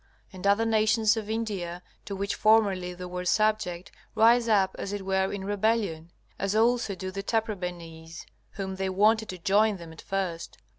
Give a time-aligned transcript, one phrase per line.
[0.33, 5.05] And other nations of India, to which formerly they were subject, rise up as it
[5.05, 10.01] were in rebellion, as also do the Taprobanese, whom they wanted to join them at
[10.01, 10.57] first.